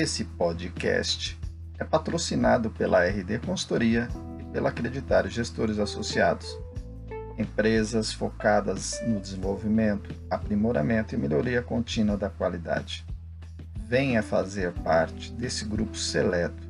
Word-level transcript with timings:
Esse 0.00 0.22
podcast 0.22 1.36
é 1.76 1.82
patrocinado 1.82 2.70
pela 2.70 3.04
RD 3.04 3.40
Consultoria 3.40 4.06
e 4.38 4.44
pela 4.44 4.68
Acreditário 4.68 5.28
Gestores 5.28 5.80
Associados, 5.80 6.56
empresas 7.36 8.12
focadas 8.12 9.00
no 9.04 9.18
desenvolvimento, 9.18 10.14
aprimoramento 10.30 11.16
e 11.16 11.18
melhoria 11.18 11.62
contínua 11.62 12.16
da 12.16 12.30
qualidade. 12.30 13.04
Venha 13.88 14.22
fazer 14.22 14.70
parte 14.70 15.32
desse 15.32 15.64
grupo 15.64 15.96
seleto 15.96 16.64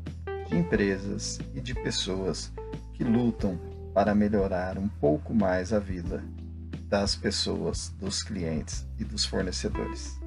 de 0.48 0.56
empresas 0.56 1.38
e 1.54 1.60
de 1.60 1.74
pessoas 1.74 2.50
que 2.94 3.04
lutam 3.04 3.60
para 3.92 4.14
melhorar 4.14 4.78
um 4.78 4.88
pouco 4.88 5.34
mais 5.34 5.70
a 5.70 5.78
vida 5.78 6.24
das 6.88 7.14
pessoas, 7.14 7.90
dos 8.00 8.22
clientes 8.22 8.86
e 8.98 9.04
dos 9.04 9.26
fornecedores. 9.26 10.18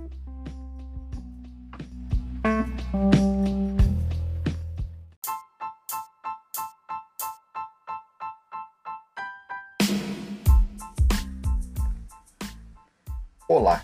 Olá, 13.54 13.84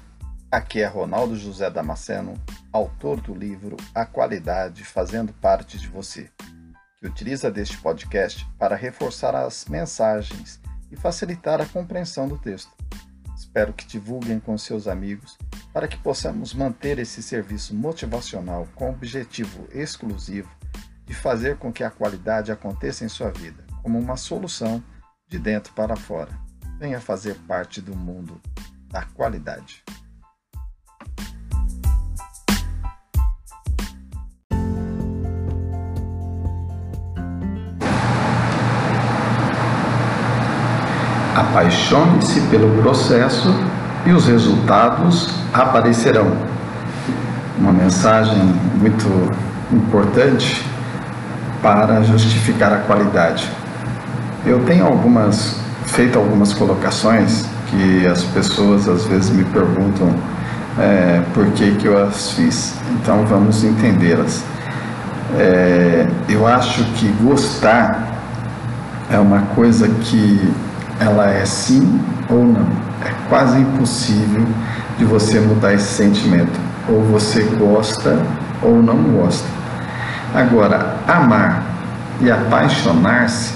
aqui 0.49 0.79
é 0.79 0.85
Ronaldo 0.85 1.35
José 1.35 1.69
Damasceno, 1.69 2.41
autor 2.71 3.19
do 3.19 3.35
livro 3.35 3.75
A 3.93 4.05
Qualidade 4.05 4.85
Fazendo 4.85 5.33
Parte 5.33 5.77
de 5.77 5.89
Você, 5.89 6.31
que 6.97 7.05
utiliza 7.05 7.51
deste 7.51 7.77
podcast 7.79 8.47
para 8.57 8.77
reforçar 8.77 9.35
as 9.35 9.65
mensagens 9.65 10.61
e 10.89 10.95
facilitar 10.95 11.59
a 11.59 11.65
compreensão 11.65 12.29
do 12.29 12.37
texto. 12.37 12.71
Espero 13.35 13.73
que 13.73 13.85
divulguem 13.85 14.39
com 14.39 14.57
seus 14.57 14.87
amigos 14.87 15.37
para 15.73 15.85
que 15.85 15.97
possamos 15.97 16.53
manter 16.53 16.97
esse 16.97 17.21
serviço 17.21 17.75
motivacional 17.75 18.69
com 18.73 18.85
o 18.85 18.93
objetivo 18.93 19.67
exclusivo 19.73 20.49
de 21.05 21.13
fazer 21.13 21.57
com 21.57 21.73
que 21.73 21.83
a 21.83 21.91
qualidade 21.91 22.53
aconteça 22.53 23.03
em 23.03 23.09
sua 23.09 23.31
vida, 23.31 23.65
como 23.83 23.99
uma 23.99 24.15
solução 24.15 24.81
de 25.27 25.37
dentro 25.37 25.73
para 25.73 25.97
fora. 25.97 26.31
Venha 26.79 27.01
fazer 27.01 27.35
parte 27.39 27.81
do 27.81 27.93
mundo 27.93 28.39
da 28.89 29.03
qualidade. 29.15 29.83
Apaixone-se 41.35 42.41
pelo 42.49 42.81
processo 42.81 43.49
e 44.05 44.11
os 44.11 44.27
resultados 44.27 45.35
aparecerão. 45.53 46.31
Uma 47.57 47.71
mensagem 47.71 48.43
muito 48.75 49.07
importante 49.71 50.65
para 51.61 52.01
justificar 52.03 52.73
a 52.73 52.77
qualidade. 52.79 53.51
Eu 54.45 54.63
tenho 54.65 54.85
algumas 54.85 55.66
feito 55.87 56.17
algumas 56.17 56.53
colocações 56.53 57.45
que 57.67 58.05
as 58.07 58.23
pessoas 58.23 58.87
às 58.87 59.05
vezes 59.05 59.29
me 59.29 59.43
perguntam 59.45 60.13
é, 60.79 61.21
por 61.33 61.45
que, 61.51 61.71
que 61.75 61.87
eu 61.87 62.01
as 62.03 62.31
fiz. 62.31 62.75
Então 62.91 63.25
vamos 63.25 63.63
entendê-las. 63.63 64.43
É, 65.37 66.07
eu 66.29 66.47
acho 66.47 66.83
que 66.93 67.07
gostar 67.21 68.07
é 69.09 69.17
uma 69.17 69.41
coisa 69.55 69.87
que 69.87 70.53
ela 70.99 71.29
é 71.29 71.45
sim 71.45 71.99
ou 72.29 72.45
não. 72.45 72.67
É 73.05 73.11
quase 73.29 73.59
impossível 73.59 74.45
de 74.97 75.05
você 75.05 75.39
mudar 75.39 75.73
esse 75.73 75.95
sentimento. 75.95 76.59
Ou 76.89 77.03
você 77.03 77.43
gosta 77.59 78.17
ou 78.61 78.81
não 78.81 78.97
gosta. 79.03 79.47
Agora, 80.33 80.95
amar 81.07 81.63
e 82.21 82.29
apaixonar-se 82.29 83.53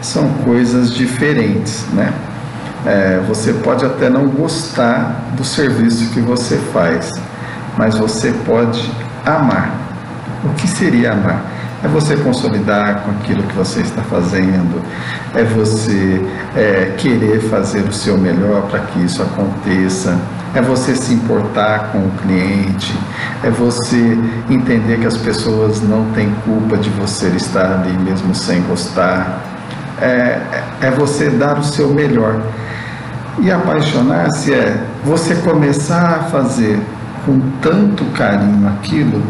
são 0.00 0.28
coisas 0.44 0.94
diferentes, 0.94 1.84
né? 1.92 2.12
É, 2.86 3.20
você 3.26 3.52
pode 3.52 3.84
até 3.84 4.08
não 4.08 4.28
gostar 4.28 5.24
do 5.36 5.44
serviço 5.44 6.10
que 6.10 6.20
você 6.20 6.56
faz, 6.72 7.10
mas 7.76 7.96
você 7.96 8.32
pode 8.46 8.90
amar. 9.26 9.72
O 10.44 10.50
que 10.54 10.68
seria 10.68 11.12
amar? 11.12 11.42
É 11.82 11.88
você 11.88 12.16
consolidar 12.16 13.02
com 13.02 13.10
aquilo 13.12 13.42
que 13.42 13.54
você 13.54 13.80
está 13.80 14.02
fazendo, 14.02 14.82
é 15.34 15.44
você 15.44 16.20
é, 16.56 16.94
querer 16.96 17.40
fazer 17.42 17.80
o 17.80 17.92
seu 17.92 18.18
melhor 18.18 18.62
para 18.62 18.80
que 18.80 19.04
isso 19.04 19.22
aconteça, 19.22 20.18
é 20.54 20.62
você 20.62 20.96
se 20.96 21.14
importar 21.14 21.90
com 21.92 21.98
o 21.98 22.10
cliente, 22.22 22.92
é 23.44 23.50
você 23.50 24.18
entender 24.50 24.98
que 24.98 25.06
as 25.06 25.16
pessoas 25.16 25.80
não 25.82 26.04
têm 26.12 26.34
culpa 26.44 26.76
de 26.76 26.90
você 26.90 27.28
estar 27.28 27.80
ali 27.80 27.96
mesmo 27.98 28.34
sem 28.34 28.60
gostar, 28.62 29.57
é, 30.00 30.40
é 30.80 30.90
você 30.90 31.30
dar 31.30 31.58
o 31.58 31.64
seu 31.64 31.92
melhor. 31.92 32.40
E 33.40 33.50
apaixonar-se 33.50 34.52
é 34.52 34.82
você 35.04 35.34
começar 35.36 36.16
a 36.16 36.22
fazer 36.24 36.80
com 37.24 37.40
tanto 37.60 38.04
carinho 38.06 38.68
aquilo 38.68 39.22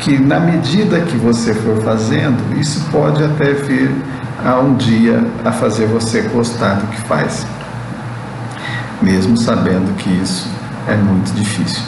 que 0.00 0.18
na 0.18 0.40
medida 0.40 1.00
que 1.00 1.16
você 1.16 1.54
for 1.54 1.82
fazendo, 1.82 2.58
isso 2.58 2.84
pode 2.90 3.22
até 3.22 3.52
vir 3.52 3.90
a 4.44 4.58
um 4.58 4.74
dia 4.74 5.24
a 5.44 5.52
fazer 5.52 5.86
você 5.86 6.22
gostar 6.22 6.74
do 6.74 6.86
que 6.88 7.00
faz, 7.02 7.46
mesmo 9.00 9.36
sabendo 9.36 9.94
que 9.96 10.10
isso 10.10 10.48
é 10.88 10.96
muito 10.96 11.32
difícil. 11.34 11.82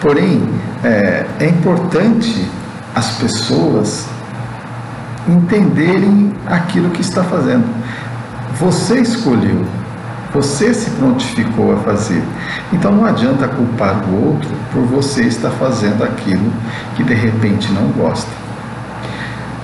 Porém, 0.00 0.48
é, 0.82 1.26
é 1.40 1.46
importante 1.46 2.48
as 2.94 3.16
pessoas 3.18 4.06
entenderem 5.28 6.32
aquilo 6.46 6.90
que 6.90 7.00
está 7.00 7.22
fazendo. 7.24 7.64
Você 8.58 9.00
escolheu 9.00 9.64
você 10.34 10.74
se 10.74 10.90
prontificou 10.90 11.72
a 11.72 11.76
fazer. 11.76 12.20
Então 12.72 12.90
não 12.90 13.06
adianta 13.06 13.46
culpar 13.46 14.02
o 14.08 14.30
outro 14.30 14.50
por 14.72 14.82
você 14.82 15.22
estar 15.22 15.50
fazendo 15.50 16.02
aquilo 16.02 16.52
que 16.96 17.04
de 17.04 17.14
repente 17.14 17.70
não 17.72 17.86
gosta. 17.92 18.30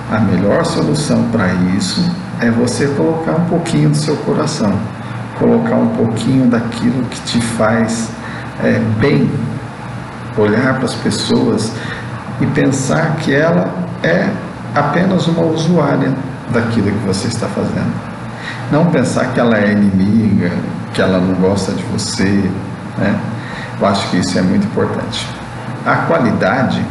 A 0.09 0.19
melhor 0.19 0.63
solução 0.63 1.23
para 1.29 1.51
isso 1.77 2.09
é 2.39 2.49
você 2.49 2.87
colocar 2.87 3.33
um 3.33 3.45
pouquinho 3.45 3.89
do 3.89 3.97
seu 3.97 4.15
coração, 4.17 4.73
colocar 5.37 5.75
um 5.75 5.89
pouquinho 5.89 6.47
daquilo 6.47 7.03
que 7.03 7.19
te 7.23 7.41
faz 7.41 8.09
é, 8.63 8.79
bem, 8.97 9.29
olhar 10.37 10.75
para 10.75 10.85
as 10.85 10.95
pessoas 10.95 11.69
e 12.39 12.45
pensar 12.45 13.17
que 13.17 13.33
ela 13.35 13.73
é 14.01 14.29
apenas 14.75 15.27
uma 15.27 15.43
usuária 15.43 16.11
daquilo 16.51 16.91
que 16.91 17.07
você 17.07 17.27
está 17.27 17.47
fazendo. 17.47 17.91
Não 18.71 18.85
pensar 18.87 19.33
que 19.33 19.39
ela 19.39 19.57
é 19.57 19.71
inimiga, 19.71 20.51
que 20.93 21.01
ela 21.01 21.19
não 21.19 21.35
gosta 21.35 21.71
de 21.73 21.83
você, 21.83 22.49
né? 22.97 23.19
Eu 23.79 23.87
acho 23.87 24.09
que 24.09 24.17
isso 24.17 24.37
é 24.37 24.41
muito 24.41 24.65
importante. 24.65 25.27
A 25.85 25.95
qualidade, 26.07 26.81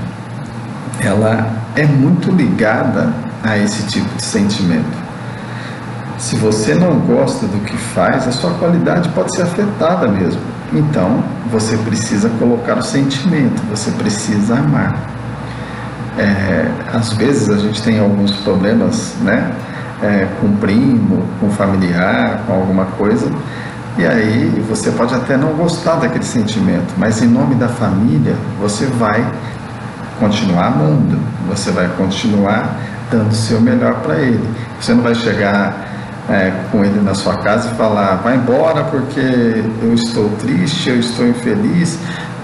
ela 1.00 1.46
é 1.76 1.84
muito 1.86 2.30
ligada 2.30 3.12
a 3.42 3.56
esse 3.56 3.84
tipo 3.84 4.08
de 4.16 4.22
sentimento. 4.22 4.98
Se 6.18 6.36
você 6.36 6.74
não 6.74 6.98
gosta 7.00 7.46
do 7.46 7.64
que 7.64 7.76
faz, 7.76 8.28
a 8.28 8.32
sua 8.32 8.50
qualidade 8.54 9.08
pode 9.10 9.34
ser 9.34 9.42
afetada 9.42 10.06
mesmo. 10.08 10.40
Então, 10.72 11.22
você 11.50 11.76
precisa 11.78 12.28
colocar 12.38 12.76
o 12.78 12.82
sentimento, 12.82 13.62
você 13.70 13.90
precisa 13.92 14.54
amar. 14.54 14.94
É, 16.20 16.70
às 16.92 17.12
vezes 17.14 17.48
a 17.48 17.56
gente 17.56 17.82
tem 17.82 17.98
alguns 17.98 18.32
problemas, 18.32 19.14
né? 19.22 19.50
é, 20.02 20.26
com 20.40 20.56
primo, 20.56 21.24
com 21.38 21.50
familiar, 21.50 22.42
com 22.46 22.54
alguma 22.54 22.86
coisa. 22.86 23.30
E 23.98 24.06
aí 24.06 24.64
você 24.68 24.90
pode 24.90 25.14
até 25.14 25.36
não 25.36 25.50
gostar 25.54 25.96
daquele 25.96 26.24
sentimento, 26.24 26.94
mas 26.96 27.20
em 27.22 27.26
nome 27.26 27.54
da 27.54 27.68
família 27.68 28.34
você 28.60 28.86
vai 28.86 29.24
continuar 30.18 30.68
amando, 30.68 31.18
você 31.48 31.70
vai 31.70 31.88
continuar 31.96 32.76
dando 33.10 33.30
o 33.30 33.34
seu 33.34 33.60
melhor 33.60 33.94
para 34.00 34.16
ele. 34.16 34.48
Você 34.80 34.94
não 34.94 35.02
vai 35.02 35.14
chegar 35.14 35.88
é, 36.28 36.52
com 36.70 36.84
ele 36.84 37.00
na 37.00 37.14
sua 37.14 37.36
casa 37.38 37.70
e 37.72 37.76
falar, 37.76 38.16
vai 38.16 38.36
embora 38.36 38.84
porque 38.84 39.20
eu 39.20 39.92
estou 39.94 40.30
triste, 40.40 40.90
eu 40.90 41.00
estou 41.00 41.26
infeliz. 41.26 41.98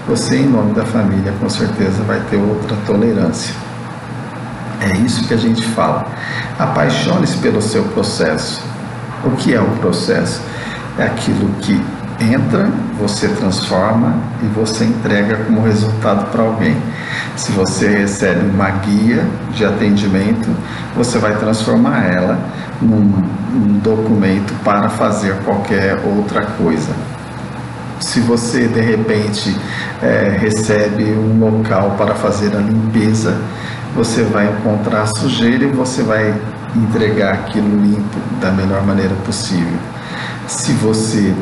Você, 0.07 0.37
em 0.37 0.47
nome 0.47 0.73
da 0.73 0.85
família, 0.85 1.33
com 1.39 1.49
certeza 1.49 2.01
vai 2.03 2.19
ter 2.29 2.37
outra 2.37 2.77
tolerância. 2.85 3.66
É 4.81 4.95
isso 4.97 5.27
que 5.27 5.33
a 5.33 5.37
gente 5.37 5.63
fala. 5.63 6.07
Apaixone-se 6.59 7.37
pelo 7.37 7.61
seu 7.61 7.83
processo. 7.85 8.63
O 9.23 9.31
que 9.31 9.53
é 9.53 9.59
o 9.59 9.69
processo? 9.77 10.41
É 10.97 11.03
aquilo 11.03 11.49
que 11.61 11.81
entra, 12.19 12.69
você 12.99 13.27
transforma 13.27 14.15
e 14.41 14.45
você 14.47 14.83
entrega 14.85 15.37
como 15.37 15.61
resultado 15.61 16.29
para 16.31 16.43
alguém. 16.43 16.75
Se 17.35 17.51
você 17.51 17.87
recebe 17.87 18.45
uma 18.49 18.69
guia 18.69 19.23
de 19.53 19.65
atendimento, 19.65 20.49
você 20.95 21.19
vai 21.19 21.35
transformar 21.35 22.05
ela 22.05 22.39
num, 22.81 23.23
num 23.53 23.79
documento 23.79 24.53
para 24.63 24.89
fazer 24.89 25.35
qualquer 25.45 25.99
outra 26.03 26.41
coisa. 26.41 26.91
Se 27.99 28.19
você 28.19 28.67
de 28.67 28.81
repente 28.81 29.55
é, 30.01 30.37
recebe 30.39 31.03
um 31.03 31.39
local 31.39 31.95
para 31.97 32.13
fazer 32.15 32.55
a 32.55 32.59
limpeza, 32.59 33.35
você 33.97 34.21
vai 34.21 34.47
encontrar 34.47 35.07
sujeira 35.07 35.63
e 35.63 35.71
você 35.71 36.03
vai 36.03 36.31
entregar 36.75 37.33
aquilo 37.33 37.81
limpo 37.81 38.19
da 38.39 38.51
melhor 38.51 38.85
maneira 38.85 39.15
possível. 39.25 39.79
Se 40.45 40.71
você 40.73 41.33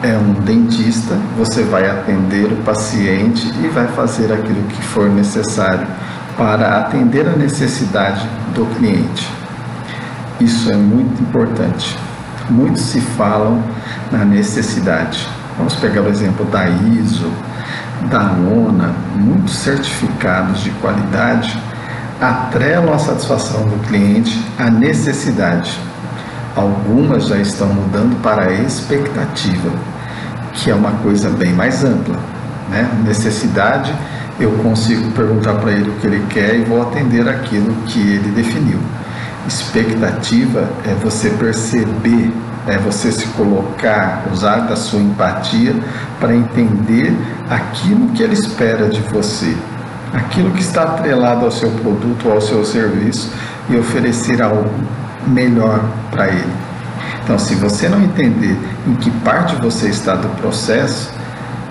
é 0.00 0.16
um 0.16 0.32
dentista, 0.44 1.18
você 1.36 1.64
vai 1.64 1.90
atender 1.90 2.44
o 2.52 2.56
paciente 2.58 3.52
e 3.64 3.66
vai 3.66 3.88
fazer 3.88 4.32
aquilo 4.32 4.62
que 4.68 4.80
for 4.80 5.10
necessário 5.10 5.84
para 6.36 6.78
atender 6.78 7.26
a 7.26 7.32
necessidade 7.32 8.24
do 8.54 8.64
cliente. 8.76 9.28
Isso 10.40 10.70
é 10.70 10.76
muito 10.76 11.20
importante. 11.20 11.98
Muitos 12.48 12.82
se 12.82 13.00
falam 13.00 13.60
na 14.12 14.24
necessidade. 14.24 15.28
Vamos 15.58 15.74
pegar 15.74 16.02
o 16.02 16.08
exemplo 16.08 16.46
da 16.46 16.68
ISO, 16.68 17.28
da 18.08 18.30
ONA, 18.30 18.94
muitos 19.16 19.56
certificados 19.56 20.60
de 20.60 20.70
qualidade 20.70 21.71
atrelam 22.20 22.92
a 22.92 22.98
satisfação 22.98 23.64
do 23.64 23.86
cliente 23.86 24.38
à 24.58 24.70
necessidade. 24.70 25.78
Algumas 26.54 27.26
já 27.26 27.38
estão 27.38 27.68
mudando 27.68 28.20
para 28.22 28.46
a 28.46 28.52
expectativa, 28.52 29.70
que 30.52 30.70
é 30.70 30.74
uma 30.74 30.92
coisa 31.02 31.30
bem 31.30 31.52
mais 31.52 31.82
ampla. 31.84 32.16
Né? 32.68 32.88
Necessidade, 33.04 33.92
eu 34.38 34.50
consigo 34.58 35.10
perguntar 35.12 35.54
para 35.54 35.72
ele 35.72 35.90
o 35.90 35.92
que 35.94 36.06
ele 36.06 36.26
quer 36.28 36.56
e 36.56 36.62
vou 36.62 36.82
atender 36.82 37.28
aquilo 37.28 37.74
que 37.86 38.00
ele 38.00 38.30
definiu. 38.30 38.78
Expectativa 39.46 40.70
é 40.84 40.94
você 41.02 41.30
perceber, 41.30 42.32
é 42.66 42.78
você 42.78 43.10
se 43.10 43.26
colocar, 43.28 44.24
usar 44.32 44.60
da 44.60 44.76
sua 44.76 45.00
empatia 45.00 45.74
para 46.20 46.34
entender 46.34 47.12
aquilo 47.50 48.08
que 48.10 48.22
ele 48.22 48.34
espera 48.34 48.88
de 48.88 49.00
você, 49.00 49.56
aquilo 50.12 50.50
que 50.50 50.60
está 50.60 50.82
atrelado 50.82 51.44
ao 51.44 51.50
seu 51.50 51.70
produto 51.70 52.26
ou 52.26 52.34
ao 52.34 52.40
seu 52.40 52.64
serviço 52.64 53.32
e 53.68 53.76
oferecer 53.76 54.42
algo 54.42 54.70
melhor 55.26 55.80
para 56.10 56.28
ele. 56.28 56.52
Então, 57.24 57.38
se 57.38 57.54
você 57.54 57.88
não 57.88 58.02
entender 58.02 58.58
em 58.86 58.94
que 58.96 59.10
parte 59.10 59.54
você 59.56 59.88
está 59.88 60.14
do 60.14 60.28
processo 60.40 61.10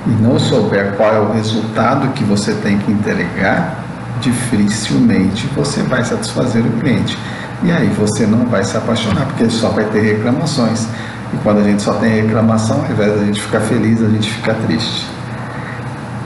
e 0.07 0.09
não 0.09 0.39
souber 0.39 0.93
qual 0.93 1.13
é 1.13 1.19
o 1.19 1.31
resultado 1.33 2.07
que 2.13 2.23
você 2.23 2.53
tem 2.53 2.77
que 2.77 2.91
entregar, 2.91 3.75
dificilmente 4.21 5.47
você 5.55 5.81
vai 5.83 6.03
satisfazer 6.03 6.65
o 6.65 6.71
cliente. 6.79 7.17
E 7.63 7.71
aí 7.71 7.87
você 7.87 8.25
não 8.25 8.45
vai 8.45 8.63
se 8.63 8.75
apaixonar, 8.75 9.25
porque 9.25 9.49
só 9.49 9.69
vai 9.69 9.85
ter 9.85 10.01
reclamações. 10.01 10.87
E 11.33 11.37
quando 11.43 11.59
a 11.59 11.63
gente 11.63 11.81
só 11.81 11.93
tem 11.93 12.21
reclamação, 12.21 12.83
ao 12.83 12.91
invés 12.91 13.13
da 13.13 13.25
gente 13.25 13.41
ficar 13.41 13.59
feliz, 13.61 14.01
a 14.01 14.09
gente 14.09 14.31
fica 14.31 14.53
triste. 14.65 15.07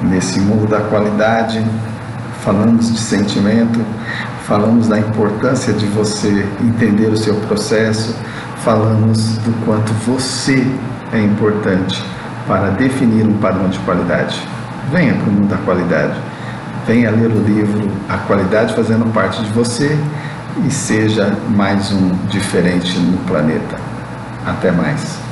Nesse 0.02 0.40
mundo 0.40 0.68
da 0.68 0.82
qualidade, 0.82 1.66
falamos 2.46 2.94
de 2.94 3.00
sentimento, 3.00 3.84
falamos 4.46 4.88
da 4.88 5.00
importância 5.00 5.74
de 5.74 5.88
você 5.88 6.48
entender 6.62 7.08
o 7.08 7.18
seu 7.18 7.34
processo, 7.48 8.16
falamos 8.58 9.38
do 9.40 9.66
quanto 9.66 9.92
você 10.06 10.66
é 11.12 11.20
importante 11.20 12.02
para 12.48 12.70
definir 12.70 13.26
um 13.26 13.34
padrão 13.40 13.68
de 13.68 13.80
qualidade. 13.80 14.40
Venha 14.92 15.16
para 15.16 15.28
o 15.28 15.32
mundo 15.32 15.50
da 15.50 15.58
qualidade. 15.58 16.14
Venha 16.86 17.10
ler 17.10 17.32
o 17.32 17.40
livro 17.44 17.90
A 18.08 18.18
Qualidade 18.20 18.76
Fazendo 18.76 19.12
Parte 19.12 19.42
de 19.42 19.52
Você 19.52 19.98
e 20.64 20.70
seja 20.70 21.36
mais 21.50 21.92
um 21.92 22.10
diferente 22.30 23.00
no 23.00 23.18
planeta. 23.26 23.80
Até 24.46 24.72
mais. 24.72 25.26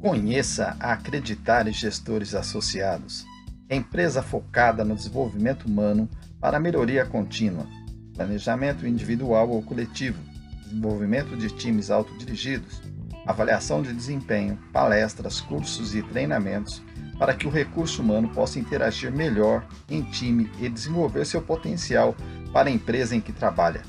Conheça 0.00 0.76
a 0.78 0.92
Acreditar 0.92 1.68
Gestores 1.72 2.32
Associados, 2.32 3.26
empresa 3.68 4.22
focada 4.22 4.84
no 4.84 4.94
desenvolvimento 4.94 5.64
humano 5.64 6.08
para 6.40 6.60
melhoria 6.60 7.04
contínua 7.04 7.66
planejamento 8.14 8.86
individual 8.86 9.48
ou 9.48 9.62
coletivo, 9.62 10.18
desenvolvimento 10.64 11.36
de 11.36 11.50
times 11.50 11.90
autodirigidos, 11.90 12.80
avaliação 13.26 13.80
de 13.82 13.92
desempenho, 13.92 14.56
palestras, 14.72 15.40
cursos 15.40 15.94
e 15.94 16.02
treinamentos 16.02 16.82
para 17.18 17.34
que 17.34 17.46
o 17.46 17.50
recurso 17.50 18.00
humano 18.00 18.28
possa 18.28 18.58
interagir 18.60 19.12
melhor 19.12 19.66
em 19.88 20.02
time 20.02 20.50
e 20.60 20.68
desenvolver 20.68 21.24
seu 21.26 21.42
potencial 21.42 22.16
para 22.52 22.68
a 22.68 22.72
empresa 22.72 23.16
em 23.16 23.20
que 23.20 23.32
trabalha. 23.32 23.82